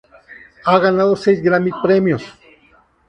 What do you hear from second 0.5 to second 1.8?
Ha ganado seis Grammy